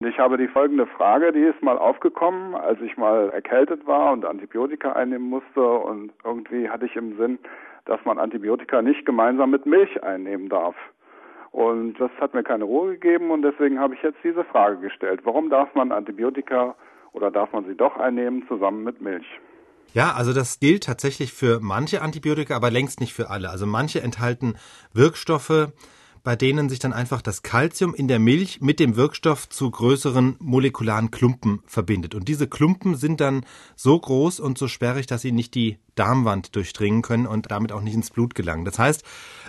Ich 0.00 0.16
habe 0.16 0.38
die 0.38 0.46
folgende 0.46 0.86
Frage, 0.86 1.32
die 1.32 1.40
ist 1.40 1.60
mal 1.60 1.76
aufgekommen, 1.76 2.54
als 2.54 2.80
ich 2.80 2.96
mal 2.96 3.30
erkältet 3.30 3.84
war 3.84 4.12
und 4.12 4.24
Antibiotika 4.24 4.92
einnehmen 4.92 5.28
musste 5.28 5.60
und 5.60 6.12
irgendwie 6.24 6.70
hatte 6.70 6.86
ich 6.86 6.94
im 6.94 7.16
Sinn, 7.16 7.40
dass 7.84 7.98
man 8.04 8.16
Antibiotika 8.16 8.80
nicht 8.80 9.04
gemeinsam 9.04 9.50
mit 9.50 9.66
Milch 9.66 10.00
einnehmen 10.04 10.48
darf. 10.48 10.76
Und 11.50 11.94
das 11.94 12.12
hat 12.20 12.32
mir 12.32 12.44
keine 12.44 12.62
Ruhe 12.62 12.92
gegeben 12.92 13.32
und 13.32 13.42
deswegen 13.42 13.80
habe 13.80 13.94
ich 13.94 14.02
jetzt 14.02 14.18
diese 14.22 14.44
Frage 14.44 14.76
gestellt. 14.78 15.22
Warum 15.24 15.50
darf 15.50 15.74
man 15.74 15.90
Antibiotika 15.90 16.76
oder 17.10 17.32
darf 17.32 17.52
man 17.52 17.64
sie 17.64 17.74
doch 17.74 17.96
einnehmen 17.96 18.46
zusammen 18.46 18.84
mit 18.84 19.00
Milch? 19.00 19.26
Ja, 19.94 20.12
also 20.12 20.32
das 20.32 20.60
gilt 20.60 20.84
tatsächlich 20.84 21.32
für 21.32 21.58
manche 21.60 22.02
Antibiotika, 22.02 22.54
aber 22.54 22.70
längst 22.70 23.00
nicht 23.00 23.14
für 23.14 23.30
alle. 23.30 23.50
Also 23.50 23.66
manche 23.66 24.00
enthalten 24.00 24.54
Wirkstoffe, 24.92 25.72
bei 26.22 26.36
denen 26.36 26.68
sich 26.68 26.78
dann 26.78 26.92
einfach 26.92 27.22
das 27.22 27.42
Kalzium 27.42 27.94
in 27.94 28.08
der 28.08 28.18
Milch 28.18 28.60
mit 28.60 28.80
dem 28.80 28.96
Wirkstoff 28.96 29.48
zu 29.48 29.70
größeren 29.70 30.36
molekularen 30.38 31.10
Klumpen 31.10 31.60
verbindet. 31.66 32.14
Und 32.14 32.28
diese 32.28 32.48
Klumpen 32.48 32.94
sind 32.96 33.20
dann 33.20 33.44
so 33.76 33.98
groß 33.98 34.40
und 34.40 34.58
so 34.58 34.68
sperrig, 34.68 35.06
dass 35.06 35.22
sie 35.22 35.32
nicht 35.32 35.54
die 35.54 35.78
Darmwand 35.94 36.54
durchdringen 36.54 37.02
können 37.02 37.26
und 37.26 37.50
damit 37.50 37.72
auch 37.72 37.82
nicht 37.82 37.94
ins 37.94 38.10
Blut 38.10 38.34
gelangen. 38.34 38.64
Das 38.64 38.78
heißt, 38.78 39.02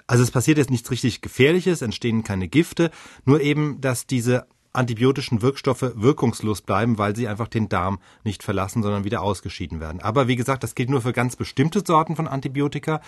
also 0.07 0.23
es 0.23 0.31
passiert 0.31 0.57
jetzt 0.57 0.71
nichts 0.71 0.89
richtig 0.91 1.21
Gefährliches, 1.21 1.81
entstehen 1.81 2.23
keine 2.23 2.47
Gifte, 2.47 2.91
nur 3.25 3.41
eben, 3.41 3.81
dass 3.81 4.07
diese 4.07 4.47
antibiotischen 4.73 5.41
Wirkstoffe 5.41 5.93
wirkungslos 5.95 6.61
bleiben, 6.61 6.97
weil 6.97 7.15
sie 7.15 7.27
einfach 7.27 7.47
den 7.47 7.69
Darm 7.69 7.99
nicht 8.23 8.43
verlassen, 8.43 8.83
sondern 8.83 9.03
wieder 9.03 9.21
ausgeschieden 9.21 9.79
werden. 9.79 10.01
Aber 10.01 10.27
wie 10.27 10.35
gesagt, 10.35 10.63
das 10.63 10.75
gilt 10.75 10.89
nur 10.89 11.01
für 11.01 11.13
ganz 11.13 11.35
bestimmte 11.35 11.83
Sorten 11.85 12.15
von 12.15 12.27
Antibiotika. 12.27 13.01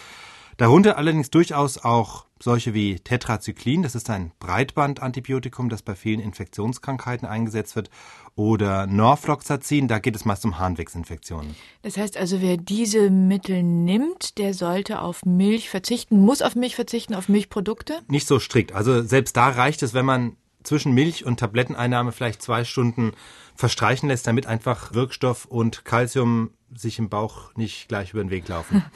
Darunter 0.61 0.95
allerdings 0.95 1.31
durchaus 1.31 1.79
auch 1.79 2.27
solche 2.39 2.75
wie 2.75 2.99
Tetrazyklin, 2.99 3.81
das 3.81 3.95
ist 3.95 4.11
ein 4.11 4.31
Breitbandantibiotikum, 4.37 5.69
das 5.69 5.81
bei 5.81 5.95
vielen 5.95 6.19
Infektionskrankheiten 6.19 7.27
eingesetzt 7.27 7.75
wird, 7.75 7.89
oder 8.35 8.85
Norfloxacin, 8.85 9.87
da 9.87 9.97
geht 9.97 10.15
es 10.15 10.23
meist 10.23 10.45
um 10.45 10.59
Harnwegsinfektionen. 10.59 11.55
Das 11.81 11.97
heißt 11.97 12.15
also, 12.15 12.43
wer 12.43 12.57
diese 12.57 13.09
Mittel 13.09 13.63
nimmt, 13.63 14.37
der 14.37 14.53
sollte 14.53 15.01
auf 15.01 15.25
Milch 15.25 15.67
verzichten, 15.67 16.19
muss 16.21 16.43
auf 16.43 16.53
Milch 16.53 16.75
verzichten, 16.75 17.15
auf 17.15 17.27
Milchprodukte? 17.27 18.01
Nicht 18.07 18.27
so 18.27 18.37
strikt. 18.37 18.73
Also 18.73 19.01
selbst 19.01 19.35
da 19.35 19.49
reicht 19.49 19.81
es, 19.81 19.95
wenn 19.95 20.05
man 20.05 20.37
zwischen 20.61 20.93
Milch 20.93 21.25
und 21.25 21.39
Tabletteneinnahme 21.39 22.11
vielleicht 22.11 22.43
zwei 22.43 22.65
Stunden 22.65 23.13
verstreichen 23.55 24.09
lässt, 24.09 24.27
damit 24.27 24.45
einfach 24.45 24.93
Wirkstoff 24.93 25.45
und 25.45 25.85
Kalzium 25.85 26.51
sich 26.75 26.99
im 26.99 27.09
Bauch 27.09 27.53
nicht 27.55 27.87
gleich 27.87 28.13
über 28.13 28.23
den 28.23 28.29
Weg 28.29 28.47
laufen. 28.47 28.83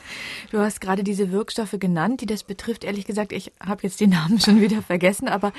Du 0.52 0.60
hast 0.60 0.80
gerade 0.80 1.04
diese 1.04 1.32
Wirkstoffe 1.32 1.76
genannt, 1.80 2.22
die 2.22 2.26
das 2.26 2.44
betrifft. 2.44 2.84
Ehrlich 2.84 3.06
gesagt, 3.06 3.34
ich 3.34 3.52
habe 3.60 3.84
jetzt 3.84 4.00
die 4.00 4.08
Namen 4.08 4.40
schon 4.42 4.62
wieder 4.62 4.82
vergessen. 4.82 5.28
Aber 5.28 5.52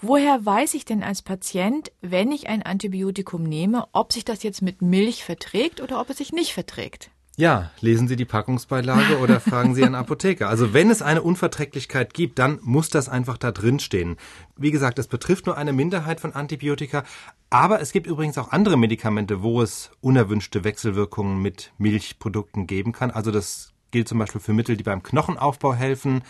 woher 0.00 0.44
weiß 0.44 0.74
ich 0.74 0.84
denn 0.84 1.02
als 1.02 1.22
Patient, 1.22 1.92
wenn 2.00 2.32
ich 2.32 2.48
ein 2.48 2.62
Antibiotikum 2.62 3.44
nehme, 3.44 3.86
ob 3.92 4.12
sich 4.12 4.24
das 4.24 4.42
jetzt 4.42 4.62
mit 4.62 4.82
Milch 4.82 5.22
verträgt 5.24 5.80
oder 5.80 6.00
ob 6.00 6.10
es 6.10 6.18
sich 6.18 6.32
nicht 6.32 6.52
verträgt? 6.52 7.11
Ja, 7.36 7.70
lesen 7.80 8.08
Sie 8.08 8.16
die 8.16 8.26
Packungsbeilage 8.26 9.18
oder 9.18 9.40
fragen 9.40 9.74
Sie 9.74 9.82
einen 9.82 9.94
Apotheker. 9.94 10.50
Also 10.50 10.74
wenn 10.74 10.90
es 10.90 11.00
eine 11.00 11.22
Unverträglichkeit 11.22 12.12
gibt, 12.12 12.38
dann 12.38 12.58
muss 12.62 12.90
das 12.90 13.08
einfach 13.08 13.38
da 13.38 13.52
drin 13.52 13.78
stehen. 13.78 14.16
Wie 14.58 14.70
gesagt, 14.70 14.98
es 14.98 15.06
betrifft 15.06 15.46
nur 15.46 15.56
eine 15.56 15.72
Minderheit 15.72 16.20
von 16.20 16.34
Antibiotika, 16.34 17.04
aber 17.48 17.80
es 17.80 17.92
gibt 17.92 18.06
übrigens 18.06 18.36
auch 18.36 18.52
andere 18.52 18.76
Medikamente, 18.76 19.42
wo 19.42 19.62
es 19.62 19.90
unerwünschte 20.02 20.62
Wechselwirkungen 20.62 21.40
mit 21.40 21.72
Milchprodukten 21.78 22.66
geben 22.66 22.92
kann. 22.92 23.10
Also 23.10 23.30
das 23.30 23.72
gilt 23.92 24.08
zum 24.08 24.18
Beispiel 24.18 24.40
für 24.40 24.52
Mittel, 24.52 24.76
die 24.76 24.84
beim 24.84 25.02
Knochenaufbau 25.02 25.72
helfen, 25.72 26.22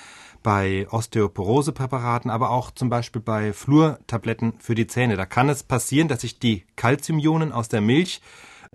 bei 0.44 0.86
Osteoporosepräparaten, 0.88 2.30
aber 2.30 2.50
auch 2.50 2.70
zum 2.70 2.90
Beispiel 2.90 3.22
bei 3.22 3.52
Fluortabletten 3.52 4.54
für 4.60 4.76
die 4.76 4.86
Zähne. 4.86 5.16
Da 5.16 5.26
kann 5.26 5.48
es 5.48 5.64
passieren, 5.64 6.06
dass 6.06 6.20
sich 6.20 6.38
die 6.38 6.64
Calciumionen 6.76 7.50
aus 7.50 7.68
der 7.68 7.80
Milch 7.80 8.20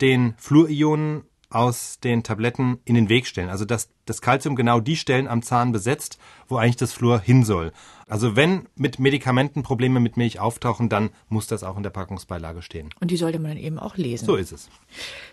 den 0.01 0.33
Fluorionen 0.37 1.23
aus 1.49 1.99
den 1.99 2.23
Tabletten 2.23 2.79
in 2.85 2.95
den 2.95 3.09
Weg 3.09 3.25
stellen. 3.25 3.49
Also 3.49 3.65
dass 3.65 3.89
das 4.05 4.21
Kalzium 4.21 4.55
genau 4.55 4.79
die 4.79 4.95
Stellen 4.95 5.27
am 5.27 5.41
Zahn 5.41 5.71
besetzt, 5.71 6.17
wo 6.47 6.57
eigentlich 6.57 6.77
das 6.77 6.93
Fluor 6.93 7.19
hin 7.19 7.43
soll. 7.43 7.71
Also 8.07 8.35
wenn 8.35 8.67
mit 8.75 8.99
Medikamenten 8.99 9.63
Probleme 9.63 9.99
mit 9.99 10.17
Milch 10.17 10.39
auftauchen, 10.39 10.89
dann 10.89 11.09
muss 11.29 11.47
das 11.47 11.63
auch 11.63 11.77
in 11.77 11.83
der 11.83 11.89
Packungsbeilage 11.89 12.61
stehen. 12.61 12.89
Und 12.99 13.11
die 13.11 13.17
sollte 13.17 13.39
man 13.39 13.51
dann 13.51 13.59
eben 13.59 13.79
auch 13.79 13.97
lesen. 13.97 14.25
So 14.25 14.35
ist 14.35 14.51
es. 14.51 14.69